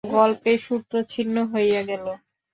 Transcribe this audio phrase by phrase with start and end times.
[0.13, 2.05] গল্পের সূত্র ছিন্ন হইয়া গেল।